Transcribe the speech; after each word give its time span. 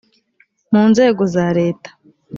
mu 0.71 0.83
nzego 0.91 1.21
za 1.33 1.45
leta 1.57 1.89